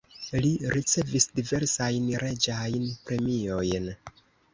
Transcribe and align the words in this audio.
Li 0.43 0.51
ricevis 0.75 1.27
diversajn 1.39 2.07
reĝajn 2.23 2.89
premiojn. 3.11 3.87